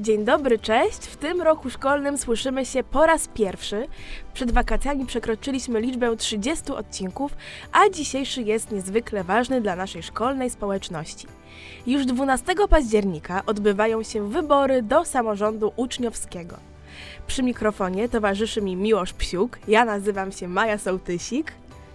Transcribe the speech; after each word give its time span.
Dzień 0.00 0.24
dobry, 0.24 0.58
cześć. 0.58 0.98
W 0.98 1.16
tym 1.16 1.42
roku 1.42 1.70
szkolnym 1.70 2.18
słyszymy 2.18 2.66
się 2.66 2.84
po 2.84 3.06
raz 3.06 3.28
pierwszy. 3.28 3.86
Przed 4.34 4.50
wakacjami 4.50 5.06
przekroczyliśmy 5.06 5.80
liczbę 5.80 6.16
30 6.16 6.72
odcinków, 6.72 7.36
a 7.72 7.88
dzisiejszy 7.90 8.42
jest 8.42 8.72
niezwykle 8.72 9.24
ważny 9.24 9.60
dla 9.60 9.76
naszej 9.76 10.02
szkolnej 10.02 10.50
społeczności. 10.50 11.26
Już 11.86 12.06
12 12.06 12.54
października 12.70 13.42
odbywają 13.46 14.02
się 14.02 14.28
wybory 14.28 14.82
do 14.82 15.04
samorządu 15.04 15.72
uczniowskiego. 15.76 16.56
Przy 17.26 17.42
mikrofonie 17.42 18.08
towarzyszy 18.08 18.62
mi 18.62 18.76
Miłosz 18.76 19.12
Psiuk, 19.12 19.58
ja 19.68 19.84
nazywam 19.84 20.32
się 20.32 20.48
Maja 20.48 20.78
Sołtysik. 20.78 21.52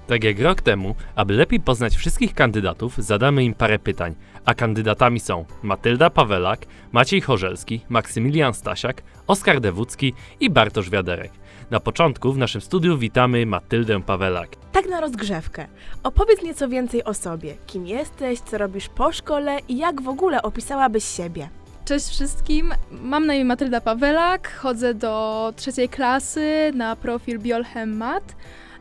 Tak 0.07 0.23
jak 0.23 0.39
rok 0.39 0.61
temu, 0.61 0.95
aby 1.15 1.33
lepiej 1.33 1.59
poznać 1.59 1.95
wszystkich 1.95 2.33
kandydatów, 2.33 2.97
zadamy 2.97 3.43
im 3.43 3.53
parę 3.53 3.79
pytań, 3.79 4.15
a 4.45 4.53
kandydatami 4.53 5.19
są 5.19 5.45
Matylda 5.63 6.09
Pawelak, 6.09 6.65
Maciej 6.91 7.21
Chorzelski, 7.21 7.81
Maksymilian 7.89 8.53
Stasiak, 8.53 9.03
Oskar 9.27 9.61
Dewucki 9.61 10.13
i 10.39 10.49
Bartosz 10.49 10.89
Wiaderek. 10.89 11.31
Na 11.71 11.79
początku 11.79 12.33
w 12.33 12.37
naszym 12.37 12.61
studiu 12.61 12.97
witamy 12.97 13.45
Matyldę 13.45 14.01
Pawelak. 14.01 14.49
Tak 14.71 14.89
na 14.89 15.01
rozgrzewkę. 15.01 15.67
Opowiedz 16.03 16.43
nieco 16.43 16.69
więcej 16.69 17.03
o 17.03 17.13
sobie. 17.13 17.55
Kim 17.67 17.87
jesteś, 17.87 18.39
co 18.39 18.57
robisz 18.57 18.89
po 18.89 19.11
szkole 19.11 19.59
i 19.67 19.77
jak 19.77 20.01
w 20.01 20.07
ogóle 20.07 20.41
opisałabyś 20.41 21.03
siebie? 21.03 21.49
Cześć 21.85 22.09
wszystkim, 22.09 22.73
mam 22.91 23.25
na 23.25 23.33
imię 23.33 23.45
Matylda 23.45 23.81
Pawelak, 23.81 24.55
chodzę 24.55 24.93
do 24.93 25.53
trzeciej 25.55 25.89
klasy 25.89 26.71
na 26.75 26.95
profil 26.95 27.39
Biolchem 27.39 27.97
Mat, 27.97 28.35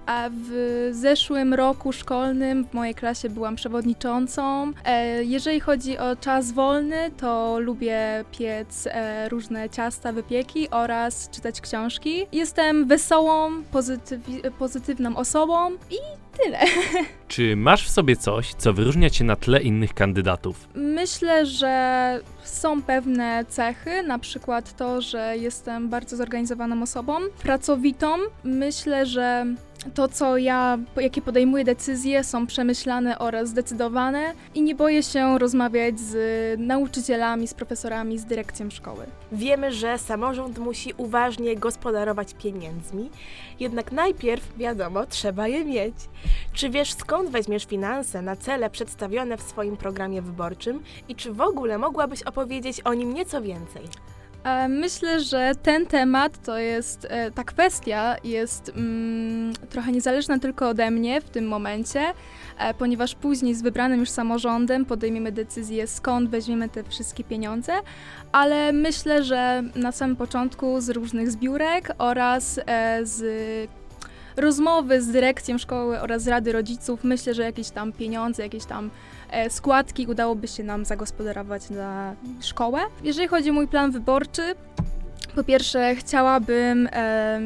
a 0.07 0.31
w 0.33 0.89
zeszłym 0.93 1.55
roku 1.55 1.93
szkolnym 1.93 2.65
w 2.65 2.75
mojej 2.75 2.95
klasie 2.95 3.29
byłam 3.31 3.57
przewodniczącą. 3.57 4.73
E, 4.85 5.25
Jeżeli 5.25 5.61
chodzi 5.61 5.99
o 5.99 6.17
czas 6.17 6.53
wolny, 6.53 7.11
to 7.17 7.57
lubię 7.61 8.25
piec 8.39 8.89
e, 8.91 9.29
różne 9.29 9.71
ciasta, 9.71 10.13
wypieki 10.13 10.71
oraz 10.71 11.31
czytać 11.31 11.61
książki. 11.61 12.27
Jestem 12.33 12.87
wesołą, 12.87 13.51
pozytywi- 13.73 14.51
pozytywną 14.59 15.17
osobą 15.17 15.71
i 15.73 15.97
tyle. 16.45 16.59
Czy 17.29 17.57
masz 17.57 17.87
w 17.87 17.91
sobie 17.91 18.17
coś, 18.17 18.55
co 18.55 18.73
wyróżnia 18.73 19.11
cię 19.11 19.25
na 19.25 19.37
tle 19.37 19.63
innych 19.63 19.95
kandydatów? 19.95 20.69
Myślę, 20.75 21.47
że 21.47 22.21
są 22.45 22.83
pewne 22.83 23.45
cechy, 23.49 24.03
na 24.03 24.19
przykład 24.19 24.77
to, 24.77 25.01
że 25.01 25.37
jestem 25.39 25.89
bardzo 25.89 26.17
zorganizowaną 26.17 26.83
osobą, 26.83 27.15
pracowitą. 27.43 28.17
Myślę, 28.45 29.07
że 29.07 29.47
to, 29.95 30.09
co 30.09 30.37
ja, 30.37 30.79
jakie 30.97 31.23
podejmuję 31.23 31.65
decyzje, 31.65 32.25
są 32.25 32.47
przemyślane 32.47 33.19
oraz 33.19 33.49
zdecydowane 33.49 34.33
i 34.55 34.63
nie 34.63 34.75
boję 34.75 35.03
się 35.03 35.39
rozmawiać 35.39 36.01
z 36.01 36.15
nauczycielami, 36.61 37.49
z 37.49 37.55
profesorami, 37.55 38.19
z 38.19 38.25
dyrekcją 38.25 38.71
szkoły. 38.71 39.07
Wiemy, 39.33 39.73
że 39.73 39.99
samorząd 39.99 40.59
musi 40.59 40.93
uważnie 40.97 41.57
gospodarować 41.57 42.35
pieniędzmi, 42.35 43.11
jednak 43.61 43.93
najpierw, 43.93 44.59
wiadomo, 44.59 45.07
trzeba 45.07 45.49
je 45.49 45.65
mieć. 45.65 45.95
Czy 46.53 46.71
wiesz, 46.71 46.93
skąd 46.93 47.31
weźmiesz 47.31 47.65
finanse 47.65 48.23
na 48.23 48.37
cele 48.37 48.71
przedstawione 48.71 49.37
w 49.37 49.43
swoim 49.43 49.77
programie 49.77 50.23
wyborczym 50.23 50.83
i 51.09 51.15
czy 51.15 51.33
w 51.33 51.41
ogóle 51.41 51.79
mogłabyś 51.79 52.23
opowiedzieć 52.23 52.81
o 52.81 52.95
nim 52.95 53.15
nieco 53.15 53.43
więcej? 53.43 53.83
E, 54.45 54.69
Myślę, 54.69 55.21
że 55.21 55.53
ten 55.63 55.87
temat 55.87 56.43
to 56.43 56.59
jest, 56.59 57.07
e, 57.11 57.31
ta 57.31 57.45
kwestia 57.45 58.17
jest 58.25 58.69
mm, 58.69 59.53
trochę 59.71 59.93
niezależna 59.93 60.39
tylko 60.39 60.69
ode 60.69 60.91
mnie 60.91 61.21
w 61.21 61.31
tym 61.31 61.49
momencie, 61.49 62.01
e, 62.59 62.75
ponieważ 62.75 63.15
później 63.15 63.55
z 63.55 63.63
wybranym 63.63 64.01
już 64.01 64.11
samorządem 64.11 64.85
podejmiemy 64.85 65.33
decyzję, 65.33 65.87
skąd 65.87 66.31
weźmiemy 66.31 66.69
te 66.69 66.85
wszystkie 66.85 67.25
pieniądze, 67.25 67.73
ale 68.33 68.73
myślę, 68.73 69.25
że 69.25 69.63
na 69.75 69.93
samym 69.93 70.17
początku 70.17 70.81
z 70.81 70.89
różnych 70.89 71.31
zbiórek 71.31 71.93
oraz 71.99 72.61
z 73.03 73.23
rozmowy 74.37 75.03
z 75.03 75.09
dyrekcją 75.09 75.59
szkoły 75.59 76.01
oraz 76.01 76.27
Rady 76.27 76.53
Rodziców, 76.53 77.05
myślę, 77.05 77.35
że 77.35 77.43
jakieś 77.43 77.71
tam 77.71 77.93
pieniądze, 77.93 78.43
jakieś 78.43 78.65
tam 78.65 78.91
e, 79.31 79.51
składki 79.51 80.07
udałoby 80.07 80.49
się 80.49 80.65
nam 80.65 80.85
zagospodarować 80.85 81.71
na 81.71 82.15
szkołę. 82.41 82.81
Jeżeli 83.05 83.29
chodzi 83.29 83.51
o 83.51 83.53
mój 83.53 83.69
plan 83.69 83.91
wyborczy, 83.91 84.55
po 85.35 85.45
pierwsze 85.45 85.95
chciałabym, 85.95 86.89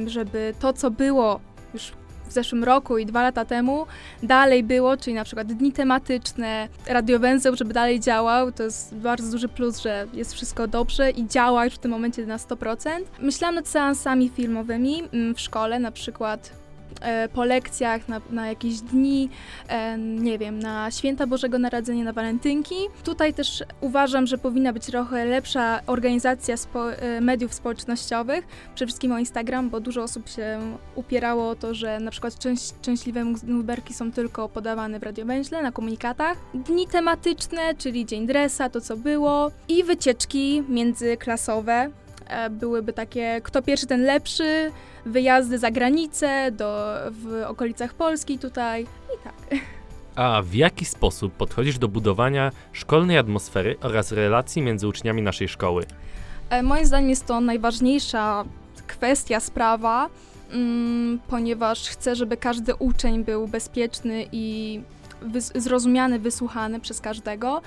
żeby 0.07 0.55
to, 0.61 0.73
co 0.73 0.91
było 0.91 1.41
już 1.75 1.93
w 2.29 2.33
zeszłym 2.33 2.65
roku 2.65 2.99
i 2.99 3.07
dwa 3.07 3.23
lata 3.23 3.45
temu, 3.45 3.87
dalej 4.23 4.63
było, 4.63 4.97
czyli 4.97 5.15
na 5.15 5.25
przykład 5.25 5.53
dni 5.53 5.73
tematyczne, 5.73 6.69
radiowęzeł, 6.87 7.57
żeby 7.57 7.75
dalej 7.75 8.01
działał. 8.01 8.53
To 8.53 8.63
jest 8.63 8.95
bardzo 8.95 9.31
duży 9.31 9.49
plus, 9.49 9.79
że 9.79 10.07
jest 10.13 10.35
wszystko 10.35 10.69
dobrze 10.69 11.11
i 11.11 11.27
działa 11.27 11.65
już 11.65 11.75
w 11.75 11.79
tym 11.79 11.91
momencie 11.91 12.27
na 12.27 12.37
100%. 12.37 12.89
Myślałam 13.21 13.55
nad 13.55 13.69
seansami 13.69 14.29
filmowymi 14.29 15.03
mm, 15.13 15.35
w 15.35 15.41
szkole, 15.41 15.79
na 15.79 15.93
przykład 15.93 16.66
po 17.33 17.45
lekcjach, 17.45 18.09
na, 18.09 18.21
na 18.31 18.49
jakieś 18.49 18.81
dni, 18.81 19.29
e, 19.69 19.99
nie 19.99 20.39
wiem, 20.39 20.59
na 20.59 20.91
święta 20.91 21.27
Bożego 21.27 21.59
Narodzenia, 21.59 22.05
na 22.05 22.13
walentynki. 22.13 22.75
Tutaj 23.05 23.35
też 23.35 23.65
uważam, 23.81 24.27
że 24.27 24.39
powinna 24.39 24.73
być 24.73 24.87
trochę 24.87 25.25
lepsza 25.25 25.81
organizacja 25.87 26.57
spo, 26.57 26.93
e, 26.93 27.21
mediów 27.21 27.55
społecznościowych, 27.55 28.47
przede 28.75 28.87
wszystkim 28.87 29.13
o 29.13 29.19
Instagram, 29.19 29.71
bo 29.71 29.81
dużo 29.81 30.03
osób 30.03 30.29
się 30.29 30.61
upierało 30.95 31.49
o 31.49 31.55
to, 31.55 31.75
że 31.75 32.01
na 32.01 32.11
przykład 32.11 32.35
szczęś, 32.35 32.61
szczęśliwe 32.61 33.25
numerki 33.47 33.95
są 33.95 34.13
tylko 34.13 34.49
podawane 34.49 34.99
w 34.99 35.03
radiowęźle, 35.03 35.63
na 35.63 35.73
komunikatach. 35.73 36.39
Dni 36.55 36.87
tematyczne, 36.87 37.75
czyli 37.79 38.07
Dzień 38.07 38.27
Dresa, 38.27 38.69
to 38.69 38.81
co 38.81 38.97
było 38.97 39.51
i 39.69 39.85
wycieczki 39.85 40.63
międzyklasowe. 40.69 41.91
E, 42.29 42.51
Byłyby 42.51 42.93
takie, 42.93 43.41
kto 43.45 43.63
pierwszy, 43.63 43.87
ten 43.87 44.03
lepszy, 44.05 44.71
wyjazdy 45.07 45.59
za 45.59 45.71
granicę, 45.71 46.51
do, 46.53 46.95
w 47.11 47.43
okolicach 47.47 47.95
Polski 47.95 48.39
tutaj 48.39 48.83
i 48.83 49.25
tak. 49.25 49.59
A 50.15 50.43
w 50.43 50.55
jaki 50.55 50.85
sposób 50.85 51.33
podchodzisz 51.33 51.79
do 51.79 51.89
budowania 51.89 52.51
szkolnej 52.73 53.19
atmosfery 53.19 53.77
oraz 53.81 54.13
relacji 54.13 54.63
między 54.63 54.89
uczniami 54.89 55.23
naszej 55.23 55.49
szkoły? 55.49 55.85
E, 56.51 56.63
Moim 56.63 56.87
zdaniem 56.87 57.11
jest 57.11 57.27
to 57.27 57.41
najważniejsza 57.41 58.45
kwestia, 58.87 59.41
sprawa, 59.41 60.09
mm, 60.53 61.21
ponieważ 61.29 61.89
chcę, 61.89 62.17
żeby 62.17 62.37
każdy 62.37 62.75
uczeń 62.75 63.25
był 63.25 63.49
bezpieczny 63.49 64.27
i 64.33 64.81
zrozumiany, 65.55 66.19
wysłuchany 66.19 66.81
przez 66.81 67.01
każdego. 67.01 67.63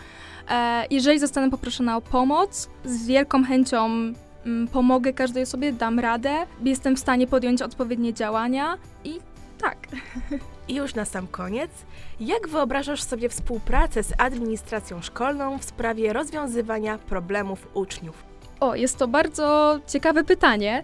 E, 0.50 0.86
Jeżeli 0.90 1.20
zostanę 1.20 1.50
poproszona 1.52 1.98
o 1.98 2.02
pomoc, 2.02 2.70
z 2.86 3.08
wielką 3.08 3.44
chęcią 3.46 3.90
pomogę 4.72 5.14
każdej 5.14 5.44
osobie, 5.44 5.74
dam 5.74 6.00
radę, 6.00 6.32
jestem 6.64 6.96
w 6.96 7.00
stanie 7.00 7.28
podjąć 7.28 7.62
odpowiednie 7.62 8.14
działania 8.14 8.78
i 9.04 9.20
tak. 9.62 9.78
I 10.68 10.76
już 10.76 10.96
na 10.96 11.06
sam 11.06 11.28
koniec, 11.28 11.72
jak 12.20 12.48
wyobrażasz 12.48 13.04
sobie 13.04 13.30
współpracę 13.30 14.04
z 14.04 14.14
administracją 14.18 15.02
szkolną 15.02 15.58
w 15.58 15.64
sprawie 15.64 16.14
rozwiązywania 16.14 16.98
problemów 16.98 17.68
uczniów? 17.74 18.24
O, 18.60 18.76
jest 18.76 18.98
to 18.98 19.08
bardzo 19.08 19.80
ciekawe 19.88 20.24
pytanie. 20.24 20.84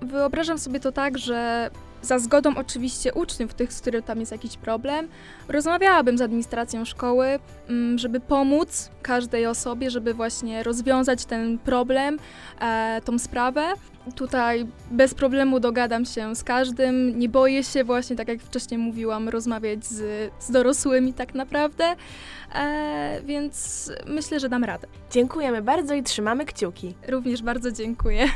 Wyobrażam 0.00 0.58
sobie 0.58 0.80
to 0.80 0.92
tak, 0.92 1.18
że 1.18 1.70
za 2.02 2.18
zgodą 2.18 2.56
oczywiście 2.56 3.14
uczniów, 3.14 3.54
tych, 3.54 3.72
z 3.72 3.80
których 3.80 4.04
tam 4.04 4.20
jest 4.20 4.32
jakiś 4.32 4.56
problem, 4.56 5.08
rozmawiałabym 5.48 6.18
z 6.18 6.20
administracją 6.20 6.84
szkoły, 6.84 7.38
mm, 7.68 7.98
żeby 7.98 8.20
pomóc 8.20 8.90
każdej 9.02 9.46
osobie, 9.46 9.90
żeby 9.90 10.14
właśnie 10.14 10.62
rozwiązać 10.62 11.24
ten 11.24 11.58
problem, 11.58 12.18
e, 12.60 13.00
tą 13.04 13.18
sprawę. 13.18 13.72
Tutaj 14.16 14.66
bez 14.90 15.14
problemu 15.14 15.60
dogadam 15.60 16.04
się 16.04 16.36
z 16.36 16.44
każdym, 16.44 17.18
nie 17.18 17.28
boję 17.28 17.64
się 17.64 17.84
właśnie, 17.84 18.16
tak 18.16 18.28
jak 18.28 18.40
wcześniej 18.40 18.78
mówiłam, 18.78 19.28
rozmawiać 19.28 19.84
z, 19.84 20.30
z 20.38 20.50
dorosłymi 20.50 21.14
tak 21.14 21.34
naprawdę, 21.34 21.84
e, 22.54 23.20
więc 23.24 23.90
myślę, 24.06 24.40
że 24.40 24.48
dam 24.48 24.64
radę. 24.64 24.88
Dziękujemy 25.10 25.62
bardzo 25.62 25.94
i 25.94 26.02
trzymamy 26.02 26.44
kciuki. 26.44 26.94
Również 27.08 27.42
bardzo 27.42 27.72
dziękuję. 27.72 28.28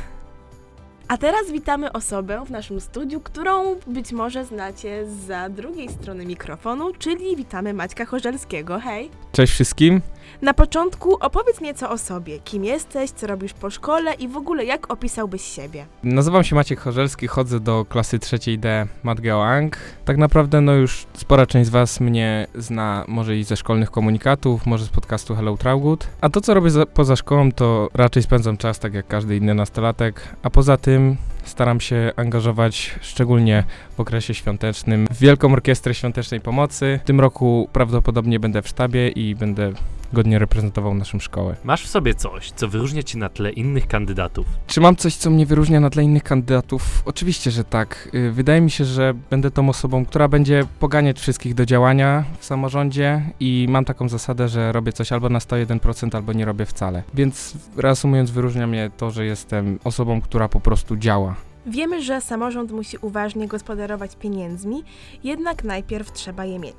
A 1.07 1.17
teraz 1.17 1.51
witamy 1.51 1.91
osobę 1.91 2.43
w 2.45 2.51
naszym 2.51 2.81
studiu, 2.81 3.19
którą 3.19 3.75
być 3.87 4.11
może 4.11 4.45
znacie 4.45 5.05
za 5.27 5.49
drugiej 5.49 5.89
strony 5.89 6.25
mikrofonu, 6.25 6.91
czyli 6.99 7.35
witamy 7.35 7.73
Maćka 7.73 8.05
Chorzelskiego. 8.05 8.79
Hej! 8.79 9.09
Cześć 9.31 9.53
wszystkim. 9.53 10.01
Na 10.41 10.53
początku 10.53 11.15
opowiedz 11.15 11.61
nieco 11.61 11.89
o 11.89 11.97
sobie. 11.97 12.39
Kim 12.39 12.65
jesteś, 12.65 13.11
co 13.11 13.27
robisz 13.27 13.53
po 13.53 13.69
szkole 13.69 14.13
i 14.13 14.27
w 14.27 14.37
ogóle 14.37 14.65
jak 14.65 14.91
opisałbyś 14.91 15.41
siebie? 15.41 15.85
Nazywam 16.03 16.43
się 16.43 16.55
Maciek 16.55 16.79
Chorzelski, 16.79 17.27
chodzę 17.27 17.59
do 17.59 17.85
klasy 17.85 18.19
trzeciej 18.19 18.59
D 18.59 18.87
Matgeoang. 19.03 19.77
Tak 20.05 20.17
naprawdę 20.17 20.61
no 20.61 20.73
już 20.73 21.05
spora 21.13 21.45
część 21.45 21.67
z 21.67 21.69
Was 21.69 21.99
mnie 21.99 22.47
zna 22.55 23.05
może 23.07 23.37
i 23.37 23.43
ze 23.43 23.57
szkolnych 23.57 23.91
komunikatów, 23.91 24.65
może 24.65 24.85
z 24.85 24.89
podcastu 24.89 25.35
Hello 25.35 25.57
Traugut. 25.57 26.07
A 26.21 26.29
to 26.29 26.41
co 26.41 26.53
robię 26.53 26.69
za, 26.69 26.85
poza 26.85 27.15
szkołą 27.15 27.51
to 27.51 27.89
raczej 27.93 28.23
spędzam 28.23 28.57
czas 28.57 28.79
tak 28.79 28.93
jak 28.93 29.07
każdy 29.07 29.35
inny 29.35 29.53
nastolatek, 29.53 30.21
a 30.43 30.49
poza 30.49 30.77
tym 30.77 31.17
staram 31.47 31.79
się 31.79 32.11
angażować 32.15 32.95
szczególnie 33.01 33.63
w 33.97 33.99
okresie 33.99 34.33
świątecznym 34.33 35.07
w 35.11 35.19
Wielką 35.19 35.53
Orkiestrę 35.53 35.93
Świątecznej 35.93 36.41
Pomocy. 36.41 36.99
W 37.03 37.07
tym 37.07 37.19
roku 37.19 37.69
prawdopodobnie 37.73 38.39
będę 38.39 38.61
w 38.61 38.67
sztabie 38.67 39.09
i 39.09 39.35
będę 39.35 39.71
godnie 40.13 40.39
reprezentował 40.39 40.93
naszą 40.93 41.19
szkołę. 41.19 41.55
Masz 41.63 41.83
w 41.83 41.87
sobie 41.87 42.15
coś, 42.15 42.51
co 42.51 42.67
wyróżnia 42.67 43.03
cię 43.03 43.17
na 43.17 43.29
tle 43.29 43.51
innych 43.51 43.87
kandydatów. 43.87 44.45
Czy 44.67 44.81
mam 44.81 44.95
coś, 44.95 45.15
co 45.15 45.29
mnie 45.29 45.45
wyróżnia 45.45 45.79
na 45.79 45.89
tle 45.89 46.03
innych 46.03 46.23
kandydatów? 46.23 47.03
Oczywiście, 47.05 47.51
że 47.51 47.63
tak. 47.63 48.09
Y, 48.13 48.31
Wydaje 48.31 48.61
mi 48.61 48.71
się, 48.71 48.85
że 48.85 49.13
będę 49.29 49.51
tą 49.51 49.69
osobą, 49.69 50.05
która 50.05 50.27
będzie 50.27 50.63
poganiać 50.79 51.19
wszystkich 51.19 51.53
do 51.53 51.65
działania 51.65 52.23
w 52.39 52.45
samorządzie 52.45 53.21
i 53.39 53.65
mam 53.69 53.85
taką 53.85 54.09
zasadę, 54.09 54.47
że 54.47 54.71
robię 54.71 54.93
coś 54.93 55.11
albo 55.11 55.29
na 55.29 55.39
101%, 55.39 56.15
albo 56.15 56.33
nie 56.33 56.45
robię 56.45 56.65
wcale. 56.65 57.03
Więc 57.13 57.53
reasumując, 57.77 58.31
wyróżnia 58.31 58.67
mnie 58.67 58.91
to, 58.97 59.11
że 59.11 59.25
jestem 59.25 59.79
osobą, 59.83 60.21
która 60.21 60.49
po 60.49 60.59
prostu 60.59 60.97
działa. 60.97 61.35
Wiemy, 61.67 62.01
że 62.01 62.21
samorząd 62.21 62.71
musi 62.71 62.97
uważnie 63.01 63.47
gospodarować 63.47 64.15
pieniędzmi, 64.15 64.83
jednak 65.23 65.63
najpierw 65.63 66.11
trzeba 66.11 66.45
je 66.45 66.59
mieć. 66.59 66.75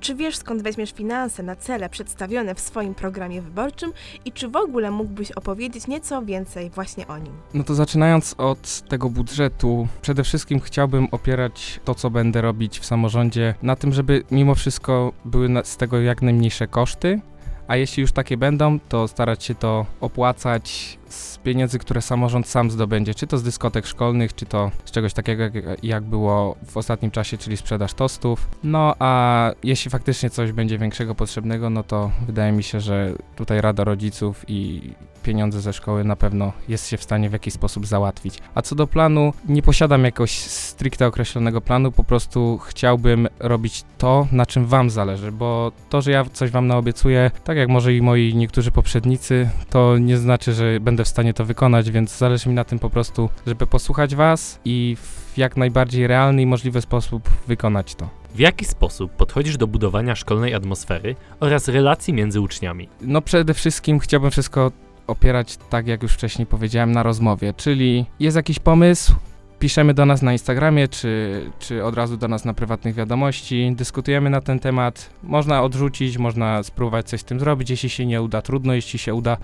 Czy 0.00 0.14
wiesz, 0.14 0.36
skąd 0.36 0.62
weźmiesz 0.62 0.92
finanse 0.92 1.42
na 1.42 1.56
cele 1.56 1.88
przedstawione 1.88 2.54
w 2.54 2.60
swoim 2.60 2.94
programie 2.94 3.42
wyborczym 3.42 3.92
i 4.24 4.32
czy 4.32 4.48
w 4.48 4.56
ogóle 4.56 4.90
mógłbyś 4.90 5.32
opowiedzieć 5.32 5.86
nieco 5.86 6.22
więcej 6.22 6.70
właśnie 6.70 7.06
o 7.06 7.18
nim? 7.18 7.32
No 7.54 7.64
to 7.64 7.74
zaczynając 7.74 8.34
od 8.38 8.88
tego 8.88 9.10
budżetu, 9.10 9.88
przede 10.02 10.24
wszystkim 10.24 10.60
chciałbym 10.60 11.08
opierać 11.10 11.80
to, 11.84 11.94
co 11.94 12.10
będę 12.10 12.40
robić 12.40 12.80
w 12.80 12.84
samorządzie, 12.84 13.54
na 13.62 13.76
tym, 13.76 13.92
żeby 13.92 14.22
mimo 14.30 14.54
wszystko 14.54 15.12
były 15.24 15.48
z 15.64 15.76
tego 15.76 16.00
jak 16.00 16.22
najmniejsze 16.22 16.66
koszty, 16.66 17.20
a 17.68 17.76
jeśli 17.76 18.00
już 18.00 18.12
takie 18.12 18.36
będą, 18.36 18.78
to 18.88 19.08
starać 19.08 19.44
się 19.44 19.54
to 19.54 19.86
opłacać 20.00 20.98
z 21.08 21.38
pieniędzy, 21.38 21.78
które 21.78 22.02
samorząd 22.02 22.48
sam 22.48 22.70
zdobędzie, 22.70 23.14
czy 23.14 23.26
to 23.26 23.38
z 23.38 23.42
dyskotek 23.42 23.86
szkolnych, 23.86 24.34
czy 24.34 24.46
to 24.46 24.70
z 24.84 24.90
czegoś 24.90 25.12
takiego, 25.12 25.42
jak, 25.42 25.54
jak 25.82 26.04
było 26.04 26.56
w 26.66 26.76
ostatnim 26.76 27.10
czasie, 27.10 27.38
czyli 27.38 27.56
sprzedaż 27.56 27.94
tostów. 27.94 28.48
No 28.64 28.94
a 28.98 29.50
jeśli 29.62 29.90
faktycznie 29.90 30.30
coś 30.30 30.52
będzie 30.52 30.78
większego 30.78 31.14
potrzebnego, 31.14 31.70
no 31.70 31.82
to 31.82 32.10
wydaje 32.26 32.52
mi 32.52 32.62
się, 32.62 32.80
że 32.80 33.14
tutaj 33.36 33.60
Rada 33.60 33.84
Rodziców 33.84 34.44
i 34.48 34.90
pieniądze 35.24 35.60
ze 35.60 35.72
szkoły 35.72 36.04
na 36.04 36.16
pewno 36.16 36.52
jest 36.68 36.88
się 36.88 36.96
w 36.96 37.02
stanie 37.02 37.28
w 37.28 37.32
jakiś 37.32 37.54
sposób 37.54 37.86
załatwić. 37.86 38.38
A 38.54 38.62
co 38.62 38.74
do 38.74 38.86
planu, 38.86 39.32
nie 39.48 39.62
posiadam 39.62 40.04
jakoś 40.04 40.30
stricte 40.38 41.06
określonego 41.06 41.60
planu, 41.60 41.92
po 41.92 42.04
prostu 42.04 42.58
chciałbym 42.58 43.28
robić 43.40 43.84
to, 43.98 44.26
na 44.32 44.46
czym 44.46 44.66
Wam 44.66 44.90
zależy, 44.90 45.32
bo 45.32 45.72
to, 45.88 46.02
że 46.02 46.10
ja 46.10 46.24
coś 46.32 46.50
Wam 46.50 46.66
naobiecuję, 46.66 47.30
tak 47.44 47.56
jak 47.56 47.68
może 47.68 47.94
i 47.94 48.02
moi 48.02 48.34
niektórzy 48.34 48.70
poprzednicy, 48.70 49.50
to 49.70 49.98
nie 49.98 50.18
znaczy, 50.18 50.52
że 50.52 50.80
będę 50.80 50.93
w 51.02 51.08
stanie 51.08 51.34
to 51.34 51.44
wykonać, 51.44 51.90
więc 51.90 52.18
zależy 52.18 52.48
mi 52.48 52.54
na 52.54 52.64
tym 52.64 52.78
po 52.78 52.90
prostu, 52.90 53.30
żeby 53.46 53.66
posłuchać 53.66 54.14
Was 54.14 54.60
i 54.64 54.96
w 55.00 55.38
jak 55.38 55.56
najbardziej 55.56 56.06
realny 56.06 56.42
i 56.42 56.46
możliwy 56.46 56.80
sposób 56.80 57.28
wykonać 57.46 57.94
to. 57.94 58.08
W 58.34 58.38
jaki 58.38 58.64
sposób 58.64 59.12
podchodzisz 59.12 59.56
do 59.56 59.66
budowania 59.66 60.14
szkolnej 60.14 60.54
atmosfery 60.54 61.16
oraz 61.40 61.68
relacji 61.68 62.14
między 62.14 62.40
uczniami? 62.40 62.88
No 63.00 63.22
przede 63.22 63.54
wszystkim 63.54 63.98
chciałbym 63.98 64.30
wszystko 64.30 64.72
opierać, 65.06 65.56
tak 65.56 65.86
jak 65.86 66.02
już 66.02 66.12
wcześniej 66.12 66.46
powiedziałem, 66.46 66.92
na 66.92 67.02
rozmowie, 67.02 67.54
czyli 67.56 68.06
jest 68.20 68.36
jakiś 68.36 68.58
pomysł, 68.58 69.14
piszemy 69.58 69.94
do 69.94 70.06
nas 70.06 70.22
na 70.22 70.32
Instagramie, 70.32 70.88
czy, 70.88 71.42
czy 71.58 71.84
od 71.84 71.94
razu 71.94 72.16
do 72.16 72.28
nas 72.28 72.44
na 72.44 72.54
prywatnych 72.54 72.94
wiadomości, 72.94 73.72
dyskutujemy 73.76 74.30
na 74.30 74.40
ten 74.40 74.58
temat, 74.58 75.10
można 75.22 75.62
odrzucić, 75.62 76.18
można 76.18 76.62
spróbować 76.62 77.08
coś 77.08 77.20
z 77.20 77.24
tym 77.24 77.40
zrobić, 77.40 77.70
jeśli 77.70 77.90
się 77.90 78.06
nie 78.06 78.22
uda, 78.22 78.42
trudno, 78.42 78.74
jeśli 78.74 78.98
się 78.98 79.14
uda, 79.14 79.36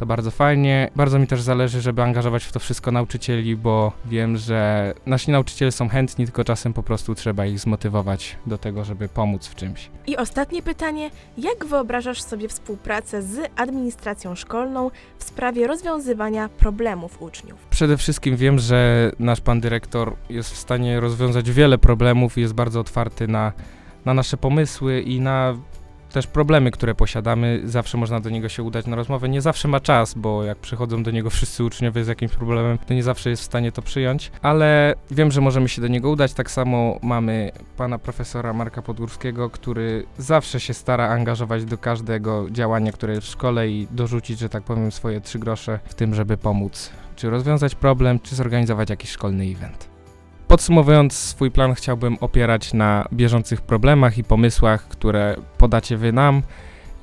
to 0.00 0.06
bardzo 0.06 0.30
fajnie. 0.30 0.90
Bardzo 0.96 1.18
mi 1.18 1.26
też 1.26 1.42
zależy, 1.42 1.80
żeby 1.80 2.02
angażować 2.02 2.44
w 2.44 2.52
to 2.52 2.60
wszystko 2.60 2.90
nauczycieli, 2.90 3.56
bo 3.56 3.92
wiem, 4.04 4.36
że 4.36 4.92
nasi 5.06 5.30
nauczyciele 5.30 5.72
są 5.72 5.88
chętni, 5.88 6.24
tylko 6.24 6.44
czasem 6.44 6.72
po 6.72 6.82
prostu 6.82 7.14
trzeba 7.14 7.46
ich 7.46 7.58
zmotywować 7.58 8.36
do 8.46 8.58
tego, 8.58 8.84
żeby 8.84 9.08
pomóc 9.08 9.46
w 9.46 9.54
czymś. 9.54 9.90
I 10.06 10.16
ostatnie 10.16 10.62
pytanie: 10.62 11.10
jak 11.38 11.64
wyobrażasz 11.64 12.22
sobie 12.22 12.48
współpracę 12.48 13.22
z 13.22 13.50
administracją 13.56 14.34
szkolną 14.34 14.90
w 15.18 15.24
sprawie 15.24 15.66
rozwiązywania 15.66 16.48
problemów 16.48 17.22
uczniów? 17.22 17.66
Przede 17.70 17.96
wszystkim 17.96 18.36
wiem, 18.36 18.58
że 18.58 19.12
nasz 19.18 19.40
pan 19.40 19.60
dyrektor 19.60 20.16
jest 20.30 20.50
w 20.50 20.56
stanie 20.56 21.00
rozwiązać 21.00 21.50
wiele 21.50 21.78
problemów 21.78 22.38
i 22.38 22.40
jest 22.40 22.54
bardzo 22.54 22.80
otwarty 22.80 23.28
na, 23.28 23.52
na 24.04 24.14
nasze 24.14 24.36
pomysły 24.36 25.00
i 25.00 25.20
na 25.20 25.54
też 26.12 26.26
problemy, 26.26 26.70
które 26.70 26.94
posiadamy. 26.94 27.60
Zawsze 27.64 27.98
można 27.98 28.20
do 28.20 28.30
niego 28.30 28.48
się 28.48 28.62
udać 28.62 28.86
na 28.86 28.96
rozmowę. 28.96 29.28
Nie 29.28 29.40
zawsze 29.40 29.68
ma 29.68 29.80
czas, 29.80 30.14
bo 30.14 30.44
jak 30.44 30.58
przychodzą 30.58 31.02
do 31.02 31.10
niego 31.10 31.30
wszyscy 31.30 31.64
uczniowie 31.64 32.04
z 32.04 32.08
jakimś 32.08 32.32
problemem, 32.32 32.78
to 32.78 32.94
nie 32.94 33.02
zawsze 33.02 33.30
jest 33.30 33.42
w 33.42 33.46
stanie 33.46 33.72
to 33.72 33.82
przyjąć, 33.82 34.30
ale 34.42 34.94
wiem, 35.10 35.30
że 35.30 35.40
możemy 35.40 35.68
się 35.68 35.82
do 35.82 35.88
niego 35.88 36.10
udać. 36.10 36.34
Tak 36.34 36.50
samo 36.50 36.98
mamy 37.02 37.52
pana 37.76 37.98
profesora 37.98 38.52
Marka 38.52 38.82
Podgórskiego, 38.82 39.50
który 39.50 40.06
zawsze 40.18 40.60
się 40.60 40.74
stara 40.74 41.08
angażować 41.08 41.64
do 41.64 41.78
każdego 41.78 42.50
działania, 42.50 42.92
które 42.92 43.14
jest 43.14 43.26
w 43.26 43.30
szkole 43.30 43.68
i 43.68 43.88
dorzucić, 43.90 44.38
że 44.38 44.48
tak 44.48 44.62
powiem, 44.62 44.92
swoje 44.92 45.20
trzy 45.20 45.38
grosze 45.38 45.78
w 45.84 45.94
tym, 45.94 46.14
żeby 46.14 46.36
pomóc 46.36 46.90
czy 47.20 47.30
rozwiązać 47.30 47.74
problem, 47.74 48.20
czy 48.20 48.34
zorganizować 48.34 48.90
jakiś 48.90 49.10
szkolny 49.10 49.44
event. 49.44 49.89
Podsumowując 50.50 51.12
swój 51.12 51.50
plan, 51.50 51.74
chciałbym 51.74 52.16
opierać 52.20 52.72
na 52.72 53.08
bieżących 53.12 53.60
problemach 53.60 54.18
i 54.18 54.24
pomysłach, 54.24 54.88
które 54.88 55.36
podacie 55.58 55.96
wy 55.96 56.12
nam 56.12 56.42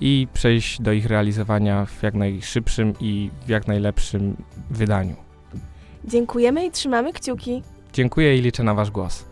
i 0.02 0.28
przejść 0.34 0.82
do 0.82 0.92
ich 0.92 1.06
realizowania 1.06 1.86
w 1.86 2.04
jak 2.04 2.14
najszybszym 2.14 2.94
i 3.00 3.30
w 3.46 3.50
jak 3.50 3.68
najlepszym 3.68 4.38
wydaniu. 4.70 5.16
Dziękujemy 6.06 6.66
i 6.66 6.72
trzymamy 6.72 7.14
kciuki. 7.14 7.64
Dziękuję 7.94 8.38
i 8.38 8.42
liczę 8.42 8.64
na 8.64 8.74
wasz 8.74 8.92
głos. 8.92 9.26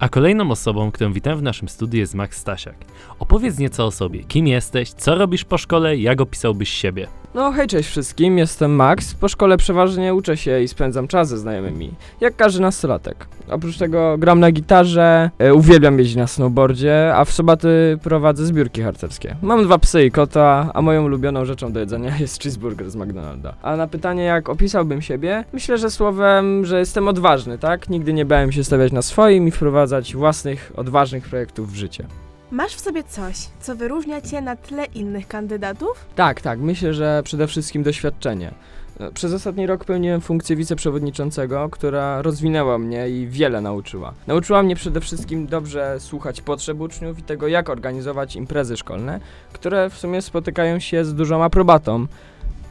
A 0.00 0.08
kolejną 0.08 0.50
osobą, 0.50 0.90
którą 0.90 1.12
witam 1.12 1.38
w 1.38 1.42
naszym 1.42 1.68
studiu 1.68 2.00
jest 2.00 2.14
Max 2.14 2.38
Stasiak. 2.38 2.74
Opowiedz 3.18 3.58
nieco 3.58 3.86
o 3.86 3.90
sobie. 3.90 4.24
Kim 4.24 4.46
jesteś, 4.46 4.90
co 4.90 5.14
robisz 5.14 5.44
po 5.44 5.58
szkole, 5.58 5.96
jak 5.96 6.20
opisałbyś 6.20 6.68
siebie? 6.68 7.06
No 7.34 7.52
hej, 7.52 7.66
cześć 7.68 7.88
wszystkim, 7.88 8.38
jestem 8.38 8.74
Max. 8.74 9.14
Po 9.14 9.28
szkole 9.28 9.56
przeważnie 9.56 10.14
uczę 10.14 10.36
się 10.36 10.60
i 10.60 10.68
spędzam 10.68 11.08
czas 11.08 11.28
ze 11.28 11.38
znajomymi, 11.38 11.90
jak 12.20 12.36
każdy 12.36 12.60
nastolatek. 12.60 13.26
Oprócz 13.50 13.78
tego 13.78 14.18
gram 14.18 14.40
na 14.40 14.52
gitarze, 14.52 15.30
e, 15.38 15.54
uwielbiam 15.54 15.98
jeździć 15.98 16.16
na 16.16 16.26
snowboardzie, 16.26 17.12
a 17.16 17.24
w 17.24 17.32
soboty 17.32 17.98
prowadzę 18.02 18.46
zbiórki 18.46 18.82
harcerskie. 18.82 19.36
Mam 19.42 19.64
dwa 19.64 19.78
psy 19.78 20.04
i 20.04 20.10
kota, 20.10 20.70
a 20.74 20.82
moją 20.82 21.04
ulubioną 21.04 21.44
rzeczą 21.44 21.72
do 21.72 21.80
jedzenia 21.80 22.18
jest 22.20 22.42
cheeseburger 22.42 22.90
z 22.90 22.96
McDonalda. 22.96 23.54
A 23.62 23.76
na 23.76 23.86
pytanie, 23.86 24.22
jak 24.22 24.48
opisałbym 24.48 25.02
siebie, 25.02 25.44
myślę, 25.52 25.78
że 25.78 25.90
słowem, 25.90 26.64
że 26.64 26.78
jestem 26.78 27.08
odważny, 27.08 27.58
tak? 27.58 27.88
Nigdy 27.88 28.12
nie 28.12 28.24
bałem 28.24 28.52
się 28.52 28.64
stawiać 28.64 28.92
na 28.92 29.02
swoim 29.02 29.48
i 29.48 29.50
wprowadzać 29.50 29.89
własnych, 30.14 30.72
odważnych 30.76 31.28
projektów 31.28 31.72
w 31.72 31.74
życie. 31.74 32.06
Masz 32.50 32.74
w 32.74 32.80
sobie 32.80 33.04
coś, 33.04 33.36
co 33.60 33.76
wyróżnia 33.76 34.20
cię 34.20 34.40
na 34.40 34.56
tle 34.56 34.84
innych 34.84 35.28
kandydatów? 35.28 36.04
Tak, 36.16 36.40
tak. 36.40 36.58
Myślę, 36.58 36.94
że 36.94 37.22
przede 37.24 37.46
wszystkim 37.46 37.82
doświadczenie. 37.82 38.54
E, 39.00 39.12
Przez 39.12 39.32
ostatni 39.32 39.66
rok 39.66 39.84
pełniłem 39.84 40.20
funkcję 40.20 40.56
wiceprzewodniczącego, 40.56 41.68
która 41.68 42.22
rozwinęła 42.22 42.78
mnie 42.78 43.08
i 43.08 43.26
wiele 43.28 43.60
nauczyła. 43.60 44.12
Nauczyła 44.26 44.62
mnie 44.62 44.76
przede 44.76 45.00
wszystkim 45.00 45.46
dobrze 45.46 45.96
słuchać 46.00 46.40
potrzeb 46.40 46.80
uczniów 46.80 47.18
i 47.18 47.22
tego, 47.22 47.48
jak 47.48 47.70
organizować 47.70 48.36
imprezy 48.36 48.76
szkolne, 48.76 49.20
które 49.52 49.90
w 49.90 49.98
sumie 49.98 50.22
spotykają 50.22 50.78
się 50.78 51.04
z 51.04 51.14
dużą 51.14 51.44
aprobatą. 51.44 52.06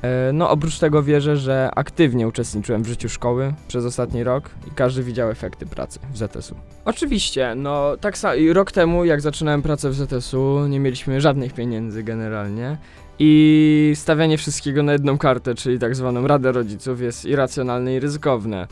E, 0.02 0.34
No, 0.34 0.50
oprócz 0.50 0.80
tego 0.80 1.04
wierzę, 1.04 1.38
że 1.38 1.72
aktywnie 1.76 2.28
uczestniczyłem 2.28 2.84
w 2.84 2.88
życiu 2.88 3.10
szkoły 3.10 3.54
przez 3.68 3.86
ostatni 3.86 4.24
rok 4.24 4.50
i 4.68 4.72
każdy 4.72 5.04
widział 5.04 5.30
efekty 5.30 5.66
pracy 5.66 6.00
w 6.14 6.18
ZS-u. 6.18 6.56
Oczywiście, 6.86 7.54
no 7.56 7.98
tak 7.98 8.18
samo 8.18 8.34
rok 8.54 8.72
temu, 8.72 9.06
jak 9.06 9.22
zaczynałem 9.22 9.62
pracę 9.62 9.90
w 9.90 9.94
ZS-u, 9.94 10.68
nie 10.68 10.80
mieliśmy 10.80 11.22
żadnych 11.22 11.54
pieniędzy 11.54 12.04
generalnie. 12.04 12.78
I 13.22 13.92
stawianie 13.96 14.38
wszystkiego 14.38 14.84
na 14.84 14.92
jedną 14.92 15.18
kartę, 15.18 15.56
czyli 15.56 15.80
tak 15.80 15.96
zwaną 15.96 16.28
Radę 16.28 16.52
Rodziców, 16.52 17.02
jest 17.02 17.26
irracjonalne 17.26 17.96
i 17.96 18.00
ryzykowne. 18.00 18.68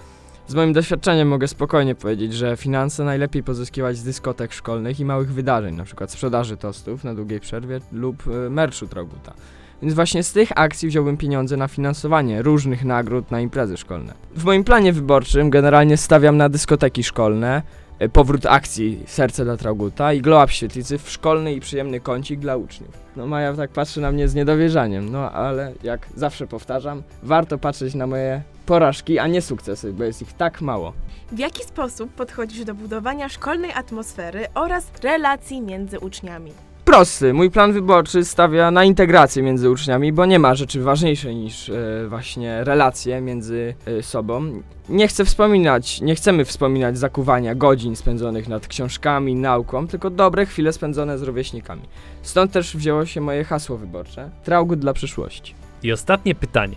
Z 0.47 0.55
moim 0.55 0.73
doświadczeniem 0.73 1.27
mogę 1.27 1.47
spokojnie 1.47 1.95
powiedzieć, 1.95 2.33
że 2.33 2.57
finanse 2.57 3.03
najlepiej 3.03 3.43
pozyskiwać 3.43 3.97
z 3.97 4.03
dyskotek 4.03 4.53
szkolnych 4.53 4.99
i 4.99 5.05
małych 5.05 5.33
wydarzeń, 5.33 5.73
np. 5.73 6.07
sprzedaży 6.07 6.57
tostów 6.57 7.03
na 7.03 7.15
długiej 7.15 7.39
przerwie 7.39 7.79
lub 7.91 8.27
y, 8.27 8.49
merszu 8.49 8.87
Troguta. 8.87 9.33
Więc 9.81 9.93
właśnie 9.93 10.23
z 10.23 10.31
tych 10.31 10.49
akcji 10.55 10.87
wziąłbym 10.89 11.17
pieniądze 11.17 11.57
na 11.57 11.67
finansowanie 11.67 12.41
różnych 12.41 12.85
nagród 12.85 13.31
na 13.31 13.41
imprezy 13.41 13.77
szkolne. 13.77 14.13
W 14.35 14.43
moim 14.43 14.63
planie 14.63 14.93
wyborczym 14.93 15.49
generalnie 15.49 15.97
stawiam 15.97 16.37
na 16.37 16.49
dyskoteki 16.49 17.03
szkolne, 17.03 17.61
y, 18.01 18.09
powrót 18.09 18.45
akcji 18.45 19.03
Serce 19.05 19.43
dla 19.43 19.57
Trauguta 19.57 20.13
i 20.13 20.21
glow 20.21 20.43
up 20.43 20.53
świetlicy 20.53 20.97
w 20.97 21.09
szkolny 21.09 21.53
i 21.53 21.59
przyjemny 21.59 21.99
kącik 21.99 22.39
dla 22.39 22.55
uczniów. 22.55 22.97
No 23.15 23.27
Maja 23.27 23.53
tak 23.53 23.71
patrzy 23.71 24.01
na 24.01 24.11
mnie 24.11 24.27
z 24.27 24.35
niedowierzaniem, 24.35 25.11
no 25.11 25.31
ale 25.31 25.73
jak 25.83 26.07
zawsze 26.15 26.47
powtarzam, 26.47 27.03
warto 27.23 27.57
patrzeć 27.57 27.95
na 27.95 28.07
moje 28.07 28.41
porażki, 28.65 29.19
a 29.19 29.27
nie 29.27 29.41
sukcesy, 29.41 29.93
bo 29.93 30.03
jest 30.03 30.21
ich 30.21 30.33
tak 30.33 30.61
mało. 30.61 30.93
W 31.31 31.39
jaki 31.39 31.63
sposób 31.63 32.13
podchodzisz 32.13 32.65
do 32.65 32.73
budowania 32.73 33.29
szkolnej 33.29 33.71
atmosfery 33.71 34.45
oraz 34.55 34.91
relacji 35.03 35.61
między 35.61 35.99
uczniami? 35.99 36.51
Prosty. 36.97 37.33
Mój 37.33 37.51
plan 37.51 37.73
wyborczy 37.73 38.25
stawia 38.25 38.71
na 38.71 38.83
integrację 38.83 39.43
między 39.43 39.69
uczniami, 39.69 40.13
bo 40.13 40.25
nie 40.25 40.39
ma 40.39 40.55
rzeczy 40.55 40.81
ważniejszej 40.81 41.35
niż 41.35 41.69
e, 41.69 41.73
właśnie 42.09 42.63
relacje 42.63 43.21
między 43.21 43.75
e, 43.85 44.03
sobą. 44.03 44.61
Nie 44.89 45.07
chcę 45.07 45.25
wspominać, 45.25 46.01
nie 46.01 46.15
chcemy 46.15 46.45
wspominać 46.45 46.97
zakuwania 46.97 47.55
godzin 47.55 47.95
spędzonych 47.95 48.47
nad 48.47 48.67
książkami, 48.67 49.35
nauką, 49.35 49.87
tylko 49.87 50.09
dobre 50.09 50.45
chwile 50.45 50.73
spędzone 50.73 51.17
z 51.17 51.21
rówieśnikami. 51.21 51.81
Stąd 52.21 52.51
też 52.51 52.77
wzięło 52.77 53.05
się 53.05 53.21
moje 53.21 53.43
hasło 53.43 53.77
wyborcze. 53.77 54.29
Traugut 54.43 54.79
dla 54.79 54.93
przyszłości. 54.93 55.55
I 55.83 55.91
ostatnie 55.91 56.35
pytanie. 56.35 56.75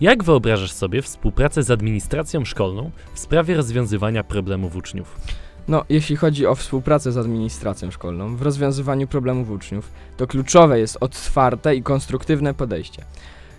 Jak 0.00 0.24
wyobrażasz 0.24 0.72
sobie 0.72 1.02
współpracę 1.02 1.62
z 1.62 1.70
administracją 1.70 2.44
szkolną 2.44 2.90
w 3.14 3.18
sprawie 3.18 3.54
rozwiązywania 3.54 4.24
problemów 4.24 4.76
uczniów? 4.76 5.16
No, 5.68 5.84
jeśli 5.88 6.16
chodzi 6.16 6.46
o 6.46 6.54
współpracę 6.54 7.12
z 7.12 7.16
administracją 7.16 7.90
szkolną 7.90 8.36
w 8.36 8.42
rozwiązywaniu 8.42 9.06
problemów 9.06 9.50
uczniów, 9.50 9.92
to 10.16 10.26
kluczowe 10.26 10.78
jest 10.78 10.96
otwarte 11.00 11.76
i 11.76 11.82
konstruktywne 11.82 12.54
podejście. 12.54 13.04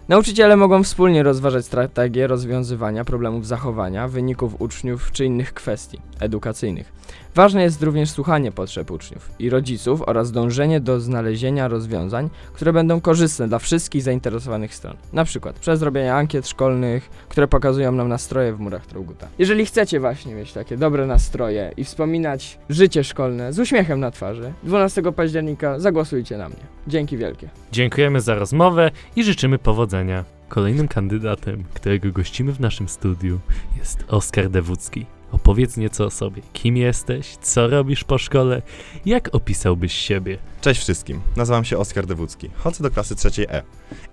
Nauczyciele 0.10 0.58
mogą 0.58 0.84
wspólnie 0.84 1.24
rozważać 1.24 1.66
strategie 1.66 2.28
rozwiązywania 2.28 3.06
problemów 3.06 3.48
zachowania, 3.48 4.08
wyników 4.08 4.62
uczniów 4.62 5.12
czy 5.12 5.26
innych 5.26 5.54
kwestii 5.54 6.00
edukacyjnych. 6.20 6.92
Ważne 7.36 7.64
jest 7.64 7.84
również 7.84 8.10
słuchanie 8.10 8.52
potrzeb 8.52 8.92
uczniów 8.92 9.32
i 9.40 9.50
rodziców 9.50 10.02
oraz 10.06 10.32
dążenie 10.32 10.80
do 10.80 11.00
znalezienia 11.00 11.68
rozwiązań, 11.68 12.30
które 12.54 12.74
będą 12.74 13.02
korzystne 13.02 13.48
dla 13.48 13.60
wszystkich 13.60 14.04
zainteresowanych 14.04 14.76
stron. 14.76 14.98
Na 15.14 15.26
przykład 15.26 15.60
przez 15.60 15.82
robienie 15.82 16.16
ankiet 16.16 16.48
szkolnych, 16.48 17.10
które 17.30 17.48
pokazują 17.48 17.92
nam 17.92 18.08
nastroje 18.08 18.54
w 18.54 18.60
murach 18.60 18.86
Trauguta. 18.86 19.28
Jeżeli 19.40 19.66
chcecie 19.66 20.00
właśnie 20.00 20.36
mieć 20.36 20.54
takie 20.54 20.78
dobre 20.78 21.06
nastroje 21.06 21.72
i 21.78 21.84
wspominać 21.84 22.60
życie 22.70 23.04
szkolne 23.04 23.54
z 23.54 23.60
uśmiechem 23.60 24.00
na 24.00 24.12
twarzy, 24.12 24.54
12 24.64 25.02
października 25.02 25.80
zagłosujcie 25.80 26.38
na 26.38 26.50
mnie. 26.50 26.64
Dzięki 26.88 27.18
wielkie. 27.18 27.50
Dziękujemy 27.72 28.22
za 28.22 28.36
rozmowę 28.36 28.92
i 29.16 29.24
życzymy 29.24 29.60
powodzenia. 29.60 30.24
Kolejnym 30.50 30.88
kandydatem, 30.88 31.64
którego 31.74 32.12
gościmy 32.12 32.52
w 32.52 32.60
naszym 32.60 32.90
studiu, 32.90 33.40
jest 33.80 34.04
Oskar 34.08 34.50
Dewucki. 34.50 35.06
Opowiedz 35.34 35.78
nieco 35.78 36.06
o 36.06 36.10
sobie. 36.10 36.42
Kim 36.54 36.78
jesteś? 36.78 37.38
Co 37.42 37.68
robisz 37.68 38.04
po 38.04 38.18
szkole? 38.18 38.62
Jak 39.06 39.36
opisałbyś 39.36 39.94
siebie? 39.94 40.38
Cześć 40.62 40.82
wszystkim, 40.82 41.22
nazywam 41.36 41.66
się 41.66 41.78
Oskar 41.78 42.06
Dewucki, 42.06 42.50
chodzę 42.56 42.84
do 42.84 42.92
klasy 42.92 43.16
trzeciej 43.16 43.46
E. 43.50 43.64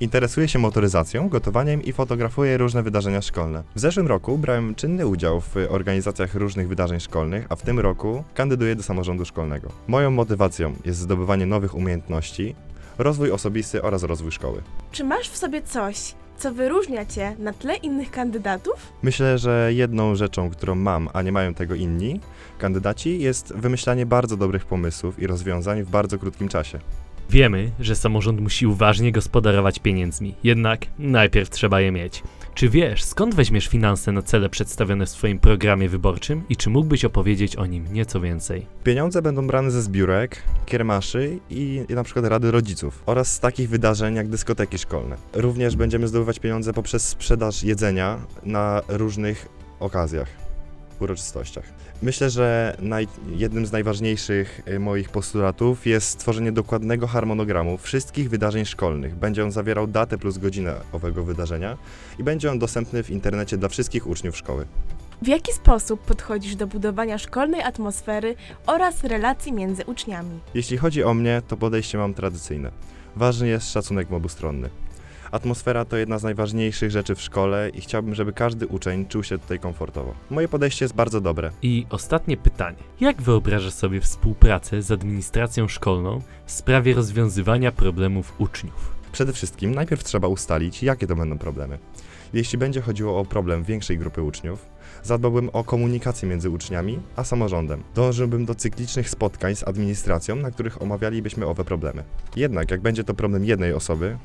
Interesuję 0.01 0.49
się 0.49 0.59
motoryzacją, 0.59 1.29
gotowaniem 1.29 1.83
i 1.83 1.93
fotografuję 1.93 2.59
różne 2.59 2.83
wydarzenia 2.83 3.23
szkolne. 3.23 3.63
W 3.75 3.81
zeszłym 3.81 4.07
roku 4.07 4.39
brałem 4.39 4.75
czynny 4.75 5.07
udział 5.07 5.41
w 5.41 5.57
organizacjach 5.69 6.35
różnych 6.35 6.69
wydarzeń 6.69 7.01
szkolnych, 7.01 7.47
a 7.49 7.57
w 7.57 7.63
tym 7.63 7.81
roku 7.81 8.25
kandyduję 8.35 8.77
do 8.77 8.83
samorządu 8.83 9.25
szkolnego. 9.25 9.69
Moją 9.89 10.11
motywacją 10.11 10.75
jest 10.85 11.01
zdobywanie 11.01 11.47
nowych 11.47 11.75
umiejętności, 11.75 12.55
rozwój 12.99 13.31
osobisty 13.31 13.83
oraz 13.83 14.03
rozwój 14.03 14.33
szkoły. 14.33 14.63
Czy 14.93 15.05
masz 15.05 15.29
w 15.29 15.37
sobie 15.37 15.63
coś, 15.63 16.15
co 16.41 16.53
wyróżnia 16.53 17.07
cię 17.07 17.37
na 17.39 17.53
tle 17.53 17.77
innych 17.77 18.11
kandydatów? 18.11 18.93
Myślę, 19.03 19.39
że 19.39 19.71
jedną 19.75 20.15
rzeczą, 20.15 20.51
którą 20.51 20.75
mam, 20.75 21.09
a 21.13 21.23
nie 21.23 21.33
mają 21.33 21.55
tego 21.55 21.75
inni 21.75 22.21
kandydaci, 22.59 23.21
jest 23.21 23.57
wymyślanie 23.57 24.07
bardzo 24.07 24.37
dobrych 24.37 24.65
pomysłów 24.65 25.19
i 25.19 25.27
rozwiązań 25.27 25.83
w 25.83 25.91
bardzo 25.91 26.19
krótkim 26.19 26.49
czasie. 26.49 26.79
Wiemy, 27.31 27.71
że 27.81 27.97
samorząd 27.97 28.41
musi 28.41 28.67
uważnie 28.67 29.13
gospodarować 29.13 29.79
pieniędzmi, 29.79 30.35
jednak 30.45 30.87
najpierw 30.99 31.51
trzeba 31.51 31.81
je 31.81 31.93
mieć. 31.93 32.23
Czy 32.55 32.69
wiesz, 32.69 33.05
skąd 33.05 33.35
weźmiesz 33.35 33.69
finanse 33.69 34.13
na 34.13 34.23
cele 34.23 34.49
przedstawione 34.49 35.07
w 35.07 35.09
swoim 35.09 35.39
programie 35.39 35.89
wyborczym 35.89 36.43
i 36.49 36.57
czy 36.57 36.71
mógłbyś 36.71 37.05
opowiedzieć 37.05 37.57
o 37.57 37.67
nim 37.67 37.93
nieco 37.93 38.21
więcej? 38.21 38.67
Pieniądze 38.85 39.23
będą 39.23 39.47
brane 39.47 39.71
ze 39.71 39.83
zbiórek, 39.83 40.43
kiermaszy 40.67 41.39
i, 41.51 41.85
i 41.89 41.95
na 41.95 42.05
przykład 42.05 42.25
rady 42.25 42.51
rodziców 42.51 43.03
oraz 43.07 43.35
z 43.35 43.41
takich 43.41 43.69
wydarzeń 43.69 44.15
jak 44.15 44.29
dyskoteki 44.29 44.79
szkolne. 44.79 45.17
Również 45.35 45.77
będziemy 45.77 46.09
zdobywać 46.09 46.39
pieniądze 46.39 46.73
poprzez 46.73 47.09
sprzedaż 47.09 47.63
jedzenia 47.63 48.19
na 48.45 48.83
różnych 48.89 49.49
okazjach, 49.81 50.29
uroczystościach. 51.03 51.65
Myślę, 52.03 52.31
że 52.31 52.77
naj, 52.81 53.09
jednym 53.37 53.67
z 53.67 53.73
najważniejszych 53.73 54.61
y, 54.69 54.79
moich 54.79 55.09
postulatów 55.09 55.87
jest 55.87 56.09
stworzenie 56.09 56.53
dokładnego 56.53 57.07
harmonogramu 57.07 57.79
wszystkich 57.79 58.31
wydarzeń 58.31 58.65
szkolnych. 58.65 59.17
Będzie 59.17 59.45
on 59.45 59.53
zawierał 59.53 59.87
datę 59.87 60.19
plus 60.19 60.39
godzinę 60.39 60.75
owego 60.93 61.25
wydarzenia 61.25 61.77
i 62.19 62.25
będzie 62.25 62.51
on 62.51 62.59
dostępny 62.59 63.03
w 63.03 63.11
internecie 63.11 63.57
dla 63.57 63.69
wszystkich 63.69 64.07
uczniów 64.07 64.37
szkoły. 64.37 64.67
W 65.23 65.29
jaki 65.29 65.53
sposób 65.53 66.01
podchodzisz 66.01 66.57
do 66.57 66.67
budowania 66.67 67.19
szkolnej 67.19 67.63
atmosfery 67.63 68.35
oraz 68.67 69.05
relacji 69.05 69.53
między 69.53 69.85
uczniami? 69.85 70.41
Jeśli 70.55 70.77
chodzi 70.77 71.05
o 71.05 71.15
mnie, 71.15 71.43
to 71.49 71.57
podejście 71.57 71.99
mam 71.99 72.15
tradycyjne. 72.15 72.71
Ważny 73.17 73.49
jest 73.49 73.73
szacunek 73.73 74.13
obustronny. 74.13 74.71
Atmosfera 75.31 75.85
to 75.85 75.97
jedna 75.97 76.19
z 76.19 76.23
najważniejszych 76.23 76.91
rzeczy 76.91 77.15
w 77.15 77.21
szkole 77.21 77.69
i 77.69 77.81
chciałbym, 77.81 78.15
żeby 78.15 78.33
każdy 78.33 78.67
uczeń 78.67 79.07
czuł 79.07 79.23
się 79.23 79.39
tutaj 79.39 79.59
komfortowo. 79.59 80.15
Moje 80.31 80.49
podejście 80.49 80.85
jest 80.85 80.95
bardzo 80.95 81.21
dobre. 81.21 81.51
I 81.63 81.87
ostatnie 81.91 82.37
pytanie. 82.37 82.77
Jak 83.01 83.23
wyobrażasz 83.23 83.73
sobie 83.73 84.01
współpracę 84.01 84.83
z 84.83 84.91
administracją 84.91 85.69
szkolną 85.69 86.21
w 86.47 86.53
sprawie 86.53 86.95
rozwiązywania 86.95 87.73
problemów 87.73 88.35
uczniów? 88.39 88.93
Przede 89.13 89.33
wszystkim 89.33 89.75
najpierw 89.75 90.05
trzeba 90.05 90.29
ustalić, 90.29 90.83
jakie 90.83 91.07
to 91.07 91.17
będą 91.17 91.39
problemy. 91.39 91.79
Jeśli 92.33 92.59
będzie 92.59 92.81
chodziło 92.81 93.19
o 93.19 93.25
problem 93.25 93.65
większej 93.65 93.99
grupy 93.99 94.23
uczniów, 94.23 94.67
zadbałbym 95.03 95.51
o 95.53 95.65
komunikację 95.65 96.29
między 96.29 96.51
uczniami 96.51 96.99
a 97.17 97.25
samorządem. 97.25 97.83
Dążyłbym 97.95 98.45
do 98.45 98.55
cyklicznych 98.55 99.11
spotkań 99.11 99.57
z 99.57 99.69
administracją, 99.69 100.37
na 100.37 100.51
których 100.51 100.83
omawialibyśmy 100.83 101.47
owe 101.47 101.65
problemy. 101.65 102.05
Jednak 102.37 102.71
jak 102.71 102.81
będzie 102.81 103.05
to 103.05 103.15
problem 103.15 103.45
jednej 103.45 103.73
osoby, 103.73 104.19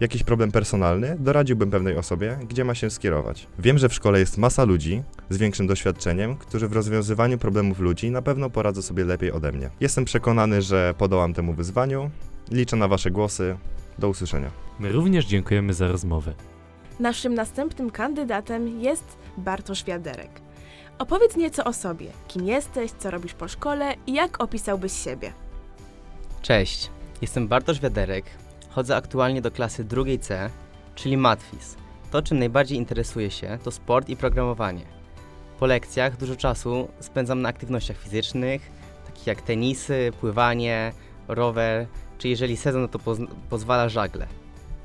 jakiś 0.00 0.22
problem 0.22 0.52
personalny, 0.52 1.16
doradziłbym 1.18 1.70
pewnej 1.70 1.96
osobie, 1.96 2.38
gdzie 2.48 2.64
ma 2.64 2.74
się 2.74 2.90
skierować. 2.90 3.46
Wiem, 3.58 3.78
że 3.78 3.88
w 3.88 3.94
szkole 3.94 4.18
jest 4.20 4.38
masa 4.38 4.64
ludzi 4.64 5.02
z 5.30 5.36
większym 5.36 5.66
doświadczeniem, 5.66 6.36
którzy 6.36 6.68
w 6.68 6.72
rozwiązywaniu 6.72 7.38
problemów 7.38 7.78
ludzi 7.78 8.10
na 8.10 8.22
pewno 8.22 8.50
poradzą 8.50 8.82
sobie 8.82 9.04
lepiej 9.04 9.32
ode 9.32 9.52
mnie. 9.52 9.70
Jestem 9.80 10.04
przekonany, 10.04 10.62
że 10.62 10.94
podołam 10.98 11.34
temu 11.34 11.54
wyzwaniu. 11.54 12.10
Liczę 12.50 12.76
na 12.76 12.88
Wasze 12.88 13.10
głosy. 13.10 13.56
Do 13.98 14.08
usłyszenia. 14.08 14.50
My 14.78 14.92
również 14.92 15.26
dziękujemy 15.26 15.74
za 15.74 15.88
rozmowę. 15.88 16.34
Naszym 17.00 17.34
następnym 17.34 17.90
kandydatem 17.90 18.80
jest 18.80 19.16
Bartosz 19.38 19.84
Wiaderek. 19.84 20.30
Opowiedz 20.98 21.36
nieco 21.36 21.64
o 21.64 21.72
sobie. 21.72 22.06
Kim 22.28 22.46
jesteś, 22.46 22.90
co 22.90 23.10
robisz 23.10 23.34
po 23.34 23.48
szkole 23.48 23.94
i 24.06 24.12
jak 24.12 24.42
opisałbyś 24.42 24.92
siebie? 24.92 25.32
Cześć, 26.42 26.90
jestem 27.22 27.48
Bartosz 27.48 27.80
Wiaderek. 27.80 28.24
Chodzę 28.74 28.96
aktualnie 28.96 29.42
do 29.42 29.50
klasy 29.50 29.84
drugiej 29.84 30.18
C, 30.18 30.50
czyli 30.94 31.16
Matwis. 31.16 31.76
To, 32.10 32.22
czym 32.22 32.38
najbardziej 32.38 32.78
interesuję 32.78 33.30
się, 33.30 33.58
to 33.64 33.70
sport 33.70 34.08
i 34.08 34.16
programowanie. 34.16 34.84
Po 35.60 35.66
lekcjach 35.66 36.16
dużo 36.16 36.36
czasu 36.36 36.88
spędzam 37.00 37.42
na 37.42 37.48
aktywnościach 37.48 37.96
fizycznych, 37.96 38.70
takich 39.06 39.26
jak 39.26 39.42
tenisy, 39.42 40.12
pływanie, 40.20 40.92
rower, 41.28 41.86
czy 42.18 42.28
jeżeli 42.28 42.56
sezon 42.56 42.88
to 42.88 42.98
poz- 42.98 43.26
pozwala 43.50 43.88
żagle. 43.88 44.26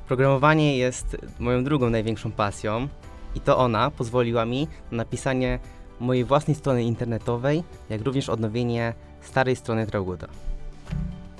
Programowanie 0.07 0.77
jest 0.77 1.17
moją 1.39 1.63
drugą 1.63 1.89
największą 1.89 2.31
pasją 2.31 2.87
i 3.35 3.39
to 3.39 3.57
ona 3.57 3.91
pozwoliła 3.91 4.45
mi 4.45 4.67
na 4.91 4.97
napisanie 4.97 5.59
mojej 5.99 6.23
własnej 6.23 6.55
strony 6.55 6.83
internetowej, 6.83 7.63
jak 7.89 8.01
również 8.01 8.29
odnowienie 8.29 8.93
starej 9.21 9.55
strony 9.55 9.87
Trauguta. 9.87 10.27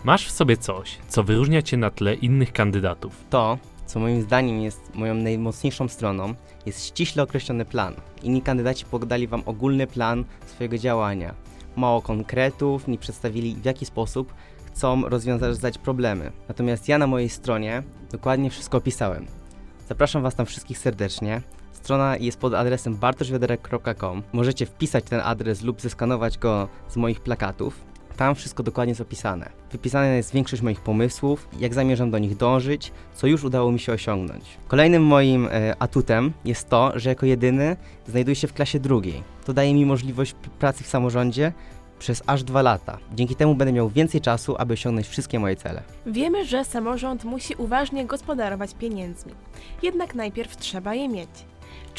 Masz 0.03 0.27
w 0.27 0.31
sobie 0.31 0.57
coś, 0.57 0.97
co 1.07 1.23
wyróżnia 1.23 1.61
cię 1.61 1.77
na 1.77 1.89
tle 1.89 2.15
innych 2.15 2.53
kandydatów. 2.53 3.25
To, 3.29 3.57
co 3.85 3.99
moim 3.99 4.21
zdaniem 4.21 4.61
jest 4.61 4.95
moją 4.95 5.13
najmocniejszą 5.13 5.87
stroną, 5.87 6.33
jest 6.65 6.85
ściśle 6.85 7.23
określony 7.23 7.65
plan. 7.65 7.93
Inni 8.23 8.41
kandydaci 8.41 8.85
podali 8.85 9.27
Wam 9.27 9.43
ogólny 9.45 9.87
plan 9.87 10.25
swojego 10.45 10.77
działania. 10.77 11.33
Mało 11.75 12.01
konkretów, 12.01 12.87
nie 12.87 12.97
przedstawili 12.97 13.55
w 13.55 13.65
jaki 13.65 13.85
sposób 13.85 14.33
chcą 14.65 15.09
rozwiązać 15.09 15.77
problemy. 15.77 16.31
Natomiast 16.47 16.87
ja 16.87 16.97
na 16.97 17.07
mojej 17.07 17.29
stronie 17.29 17.83
dokładnie 18.11 18.49
wszystko 18.49 18.77
opisałem. 18.77 19.25
Zapraszam 19.87 20.21
Was 20.21 20.35
tam 20.35 20.45
wszystkich 20.45 20.77
serdecznie. 20.77 21.41
Strona 21.71 22.17
jest 22.17 22.39
pod 22.39 22.53
adresem 22.53 22.95
bartoszwiaderek.com. 22.95 24.23
Możecie 24.33 24.65
wpisać 24.65 25.03
ten 25.03 25.21
adres 25.23 25.61
lub 25.61 25.81
zeskanować 25.81 26.37
go 26.37 26.67
z 26.87 26.97
moich 26.97 27.19
plakatów. 27.19 27.89
Tam 28.17 28.35
wszystko 28.35 28.63
dokładnie 28.63 28.91
jest 28.91 29.01
opisane. 29.01 29.49
Wypisana 29.71 30.07
jest 30.07 30.33
większość 30.33 30.61
moich 30.61 30.81
pomysłów, 30.81 31.47
jak 31.59 31.73
zamierzam 31.73 32.11
do 32.11 32.17
nich 32.17 32.37
dążyć, 32.37 32.91
co 33.13 33.27
już 33.27 33.43
udało 33.43 33.71
mi 33.71 33.79
się 33.79 33.93
osiągnąć. 33.93 34.43
Kolejnym 34.67 35.03
moim 35.03 35.47
e, 35.51 35.75
atutem 35.79 36.33
jest 36.45 36.69
to, 36.69 36.91
że 36.95 37.09
jako 37.09 37.25
jedyny 37.25 37.77
znajduję 38.07 38.35
się 38.35 38.47
w 38.47 38.53
klasie 38.53 38.79
drugiej. 38.79 39.23
To 39.45 39.53
daje 39.53 39.73
mi 39.73 39.85
możliwość 39.85 40.35
pracy 40.59 40.83
w 40.83 40.87
samorządzie 40.87 41.53
przez 41.99 42.23
aż 42.27 42.43
dwa 42.43 42.61
lata. 42.61 42.97
Dzięki 43.15 43.35
temu 43.35 43.55
będę 43.55 43.73
miał 43.73 43.89
więcej 43.89 44.21
czasu, 44.21 44.55
aby 44.57 44.73
osiągnąć 44.73 45.07
wszystkie 45.07 45.39
moje 45.39 45.55
cele. 45.55 45.81
Wiemy, 46.05 46.45
że 46.45 46.65
samorząd 46.65 47.23
musi 47.23 47.55
uważnie 47.55 48.05
gospodarować 48.05 48.73
pieniędzmi. 48.73 49.33
Jednak 49.83 50.15
najpierw 50.15 50.57
trzeba 50.57 50.95
je 50.95 51.09
mieć. 51.09 51.29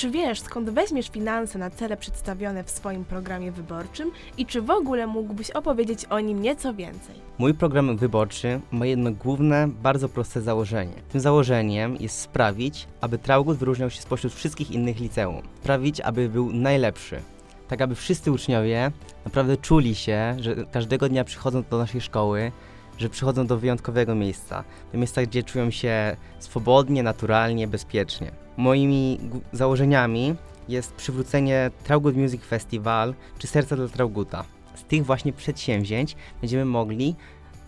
Czy 0.01 0.11
wiesz, 0.11 0.41
skąd 0.41 0.71
weźmiesz 0.71 1.11
finanse 1.11 1.59
na 1.59 1.71
cele 1.71 1.97
przedstawione 1.97 2.65
w 2.65 2.71
swoim 2.71 3.05
programie 3.05 3.53
wyborczym 3.53 4.11
i 4.39 4.47
czy 4.47 4.63
w 4.63 4.71
ogóle 4.71 5.07
mógłbyś 5.07 5.51
opowiedzieć 5.51 6.05
o 6.05 6.21
nim 6.21 6.43
nieco 6.43 6.75
więcej? 6.75 7.15
Mój 7.39 7.55
program 7.55 7.97
wyborczy 7.97 8.61
ma 8.71 8.87
jedno 8.87 9.11
główne, 9.13 9.69
bardzo 9.69 10.09
proste 10.09 10.41
założenie. 10.41 10.93
Tym 11.09 11.21
założeniem 11.21 11.97
jest 11.97 12.21
sprawić, 12.21 12.87
aby 13.01 13.19
Traugut 13.19 13.59
wyróżniał 13.59 13.91
się 13.91 14.01
spośród 14.01 14.33
wszystkich 14.33 14.71
innych 14.71 15.01
liceum. 15.01 15.43
Sprawić, 15.63 16.01
aby 16.01 16.29
był 16.29 16.53
najlepszy. 16.53 17.23
Tak, 17.69 17.83
aby 17.83 17.95
wszyscy 17.95 18.33
uczniowie 18.33 18.91
naprawdę 19.25 19.57
czuli 19.57 19.95
się, 19.95 20.37
że 20.39 20.55
każdego 20.73 21.09
dnia 21.09 21.25
przychodzą 21.25 21.63
do 21.71 21.79
naszej 21.79 22.01
szkoły, 22.01 22.53
że 22.99 23.09
przychodzą 23.09 23.47
do 23.47 23.59
wyjątkowego 23.59 24.15
miejsca. 24.15 24.65
Do 24.93 24.99
miejsca, 24.99 25.23
gdzie 25.23 25.43
czują 25.43 25.71
się 25.71 26.17
swobodnie, 26.39 27.03
naturalnie, 27.03 27.69
bezpiecznie. 27.69 28.31
Moimi 28.61 29.19
założeniami 29.53 30.35
jest 30.69 30.93
przywrócenie 30.93 31.71
Traugut 31.85 32.17
Music 32.17 32.43
Festival 32.43 33.15
czy 33.39 33.47
Serca 33.47 33.77
dla 33.77 33.89
Trauguta. 33.89 34.45
Z 34.75 34.85
tych 34.85 35.07
właśnie 35.07 35.33
przedsięwzięć 35.33 36.17
będziemy 36.41 36.65
mogli 36.65 37.17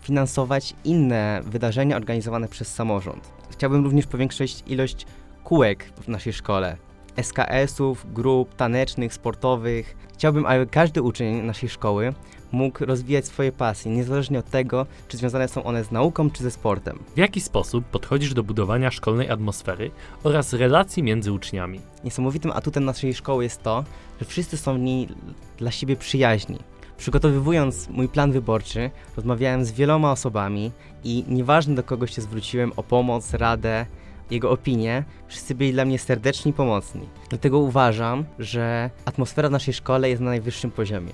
finansować 0.01 0.73
inne 0.83 1.41
wydarzenia 1.43 1.95
organizowane 1.95 2.47
przez 2.47 2.73
samorząd. 2.73 3.29
Chciałbym 3.51 3.83
również 3.83 4.07
powiększyć 4.07 4.63
ilość 4.67 5.05
kółek 5.43 5.93
w 6.01 6.07
naszej 6.07 6.33
szkole. 6.33 6.77
SKS-ów, 7.21 8.13
grup 8.13 8.55
tanecznych, 8.55 9.13
sportowych. 9.13 9.95
Chciałbym, 10.13 10.45
aby 10.45 10.67
każdy 10.67 11.01
uczeń 11.01 11.41
naszej 11.41 11.69
szkoły 11.69 12.13
mógł 12.51 12.85
rozwijać 12.85 13.25
swoje 13.25 13.51
pasje, 13.51 13.91
niezależnie 13.91 14.39
od 14.39 14.49
tego, 14.49 14.85
czy 15.07 15.17
związane 15.17 15.47
są 15.47 15.63
one 15.63 15.83
z 15.83 15.91
nauką, 15.91 16.29
czy 16.29 16.43
ze 16.43 16.51
sportem. 16.51 16.99
W 17.15 17.17
jaki 17.17 17.41
sposób 17.41 17.85
podchodzisz 17.85 18.33
do 18.33 18.43
budowania 18.43 18.91
szkolnej 18.91 19.29
atmosfery 19.29 19.91
oraz 20.23 20.53
relacji 20.53 21.03
między 21.03 21.31
uczniami? 21.31 21.81
Niesamowitym 22.03 22.51
atutem 22.51 22.85
naszej 22.85 23.13
szkoły 23.13 23.43
jest 23.43 23.63
to, 23.63 23.83
że 24.19 24.25
wszyscy 24.25 24.57
są 24.57 24.75
w 24.75 24.79
niej 24.79 25.07
dla 25.57 25.71
siebie 25.71 25.95
przyjaźni. 25.95 26.59
Przygotowywując 26.97 27.89
mój 27.89 28.07
plan 28.07 28.31
wyborczy, 28.31 28.91
rozmawiałem 29.15 29.65
z 29.65 29.71
wieloma 29.71 30.11
osobami 30.11 30.71
i 31.03 31.23
nieważne 31.27 31.75
do 31.75 31.83
kogo 31.83 32.07
się 32.07 32.21
zwróciłem 32.21 32.71
o 32.75 32.83
pomoc, 32.83 33.33
radę, 33.33 33.85
jego 34.33 34.51
opinię, 34.51 35.03
wszyscy 35.27 35.55
byli 35.55 35.73
dla 35.73 35.85
mnie 35.85 35.99
serdeczni 35.99 36.51
i 36.51 36.53
pomocni. 36.53 37.09
Dlatego 37.29 37.59
uważam, 37.59 38.25
że 38.39 38.89
atmosfera 39.05 39.49
w 39.49 39.51
naszej 39.51 39.73
szkole 39.73 40.09
jest 40.09 40.21
na 40.21 40.29
najwyższym 40.29 40.71
poziomie. 40.71 41.13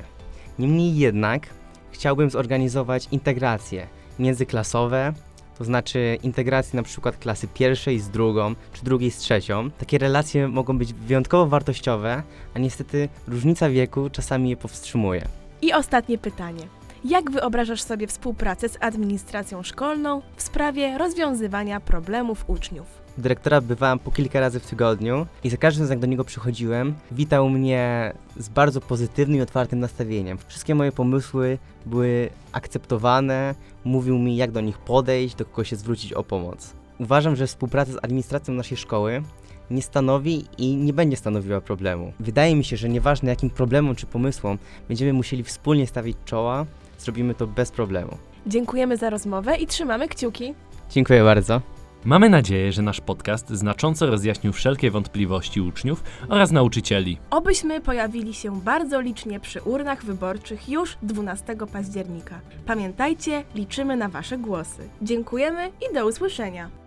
Niemniej 0.60 0.98
jednak 0.98 1.48
chciałbym 1.92 2.30
zorganizować 2.30 3.08
integracje 3.12 3.88
międzyklasowe, 4.20 5.14
to 5.58 5.64
znaczy 5.64 6.18
integrację 6.24 6.78
na 6.78 6.84
przykład 6.84 7.18
klasy 7.18 7.48
pierwszej 7.48 8.00
z 8.00 8.10
drugą, 8.10 8.56
czy 8.74 8.84
drugiej 8.84 9.12
z 9.12 9.18
trzecią. 9.18 9.72
Takie 9.72 9.98
relacje 9.98 10.48
mogą 10.48 10.78
być 10.78 10.94
wyjątkowo 10.94 11.46
wartościowe, 11.46 12.24
a 12.54 12.60
niestety 12.60 13.10
różnica 13.28 13.70
wieku 13.70 14.10
czasami 14.10 14.50
je 14.50 14.58
powstrzymuje. 14.58 15.26
I 15.62 15.74
ostatnie 15.74 16.18
pytanie. 16.18 16.64
Jak 17.04 17.32
wyobrażasz 17.32 17.82
sobie 17.82 18.08
współpracę 18.08 18.70
z 18.70 18.78
administracją 18.80 19.64
szkolną 19.64 20.22
w 20.36 20.42
sprawie 20.42 20.98
rozwiązywania 20.98 21.80
problemów 21.80 22.44
uczniów? 22.48 22.99
Dyrektora 23.20 23.62
bywałem 23.62 24.00
po 24.00 24.12
kilka 24.12 24.40
razy 24.40 24.60
w 24.60 24.66
tygodniu 24.66 25.26
i 25.44 25.50
za 25.50 25.58
każdym 25.58 25.84
razem 25.84 25.96
jak 25.96 26.00
do 26.00 26.08
niego 26.08 26.24
przychodziłem, 26.24 26.96
witał 27.12 27.50
mnie 27.50 28.14
z 28.38 28.50
bardzo 28.50 28.82
pozytywnym 28.82 29.40
i 29.40 29.42
otwartym 29.42 29.80
nastawieniem. 29.80 30.38
Wszystkie 30.48 30.76
moje 30.76 30.92
pomysły 30.92 31.58
były 31.86 32.30
akceptowane, 32.52 33.56
mówił 33.84 34.18
mi 34.20 34.36
jak 34.36 34.52
do 34.52 34.62
nich 34.62 34.78
podejść, 34.78 35.36
do 35.36 35.46
kogo 35.46 35.64
się 35.64 35.76
zwrócić 35.76 36.14
o 36.14 36.24
pomoc. 36.24 36.74
Uważam, 37.00 37.36
że 37.36 37.48
współpraca 37.48 37.92
z 37.92 37.98
administracją 38.02 38.54
naszej 38.54 38.78
szkoły 38.78 39.24
nie 39.72 39.82
stanowi 39.82 40.46
i 40.58 40.76
nie 40.76 40.94
będzie 40.94 41.18
stanowiła 41.18 41.62
problemu. 41.62 42.14
Wydaje 42.20 42.56
mi 42.56 42.64
się, 42.64 42.78
że 42.78 42.90
nieważne 42.90 43.30
jakim 43.30 43.50
problemom 43.50 43.96
czy 43.96 44.06
pomysłom 44.06 44.58
będziemy 44.88 45.14
musieli 45.14 45.44
wspólnie 45.44 45.88
stawić 45.88 46.18
czoła, 46.26 46.66
zrobimy 47.00 47.36
to 47.36 47.48
bez 47.48 47.72
problemu. 47.72 48.18
Dziękujemy 48.48 48.98
za 48.98 49.10
rozmowę 49.10 49.58
i 49.58 49.68
trzymamy 49.68 50.08
kciuki. 50.08 50.54
Dziękuję 50.90 51.24
bardzo. 51.24 51.62
Mamy 52.06 52.30
nadzieję, 52.30 52.72
że 52.72 52.82
nasz 52.82 53.02
podcast 53.02 53.50
znacząco 53.50 54.06
rozjaśnił 54.06 54.54
wszelkie 54.54 54.92
wątpliwości 54.92 55.62
uczniów 55.62 56.04
oraz 56.30 56.52
nauczycieli. 56.52 57.18
Obyśmy 57.30 57.82
pojawili 57.82 58.34
się 58.34 58.62
bardzo 58.62 59.02
licznie 59.02 59.40
przy 59.40 59.62
urnach 59.62 60.06
wyborczych 60.06 60.70
już 60.70 60.98
12 61.04 61.56
października. 61.74 62.40
Pamiętajcie, 62.66 63.44
liczymy 63.56 63.96
na 63.96 64.10
Wasze 64.10 64.38
głosy. 64.38 64.90
Dziękujemy 65.02 65.72
i 65.92 65.94
do 65.94 66.08
usłyszenia. 66.08 66.79